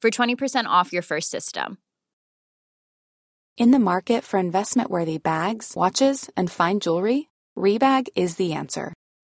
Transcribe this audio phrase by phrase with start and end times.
[0.00, 1.78] for 20% off your first system.
[3.56, 8.94] In the market for investment worthy bags, watches, and fine jewelry, Rebag is the answer.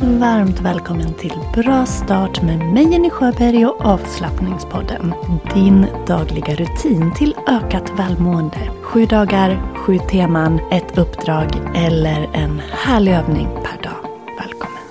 [0.00, 5.14] Varmt välkommen till Bra start med mig Jenny Sjöberg och avslappningspodden.
[5.54, 8.70] Din dagliga rutin till ökat välmående.
[8.82, 14.10] Sju dagar, sju teman, ett uppdrag eller en härlig övning per dag.
[14.38, 14.82] Välkommen!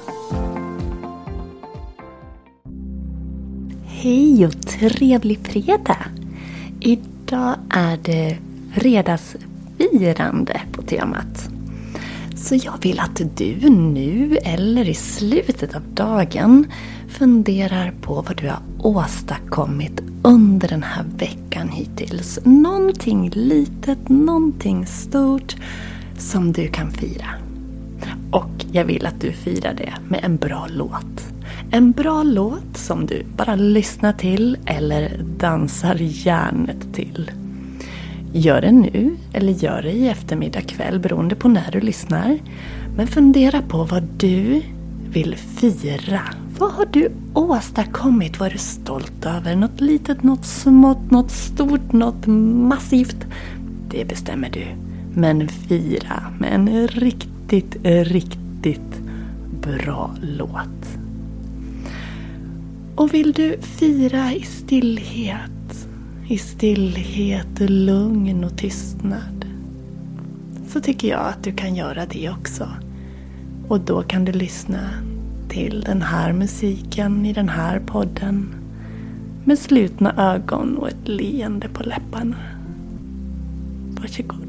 [3.85, 6.05] Hej och trevlig fredag!
[6.79, 8.37] Idag är det
[8.73, 11.54] fredagsfirande på temat.
[12.45, 16.65] Så jag vill att du nu eller i slutet av dagen
[17.07, 22.39] funderar på vad du har åstadkommit under den här veckan hittills.
[22.43, 25.55] Någonting litet, någonting stort
[26.17, 27.29] som du kan fira.
[28.31, 31.27] Och jag vill att du firar det med en bra låt.
[31.71, 37.31] En bra låt som du bara lyssnar till eller dansar hjärnet till.
[38.37, 42.39] Gör det nu eller gör det i eftermiddag kväll beroende på när du lyssnar.
[42.95, 44.61] Men fundera på vad du
[45.09, 46.21] vill fira.
[46.57, 48.39] Vad har du åstadkommit?
[48.39, 49.55] Vad är du stolt över?
[49.55, 53.25] Något litet, något smått, något stort, något massivt?
[53.89, 54.65] Det bestämmer du.
[55.13, 59.01] Men fira med en riktigt, riktigt
[59.61, 60.97] bra låt.
[62.95, 65.51] Och vill du fira i stillhet
[66.27, 69.45] i stillhet, lugn och tystnad
[70.67, 72.69] så tycker jag att du kan göra det också.
[73.67, 74.89] Och då kan du lyssna
[75.49, 78.55] till den här musiken i den här podden
[79.43, 82.37] med slutna ögon och ett leende på läpparna.
[83.89, 84.44] Varsågod.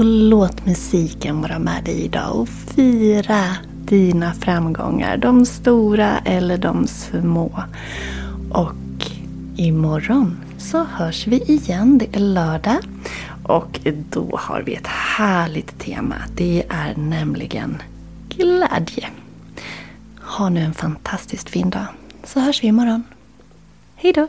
[0.00, 3.44] Så låt musiken vara med dig idag och fira
[3.84, 5.16] dina framgångar.
[5.16, 7.62] De stora eller de små.
[8.50, 9.10] Och
[9.56, 11.98] imorgon så hörs vi igen.
[11.98, 12.78] Det är lördag.
[13.42, 13.80] Och
[14.10, 16.16] då har vi ett härligt tema.
[16.36, 17.82] Det är nämligen
[18.28, 19.08] glädje.
[20.20, 21.86] Ha nu en fantastiskt fin dag.
[22.24, 23.04] Så hörs vi imorgon.
[23.96, 24.28] Hejdå!